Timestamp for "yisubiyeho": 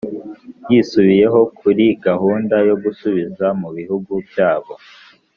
0.71-1.39